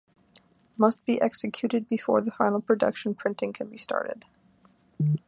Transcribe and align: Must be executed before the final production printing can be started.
Must 0.77 1.05
be 1.05 1.21
executed 1.21 1.87
before 1.87 2.21
the 2.21 2.31
final 2.31 2.59
production 2.59 3.13
printing 3.13 3.53
can 3.53 3.67
be 3.69 3.77
started. 3.77 4.25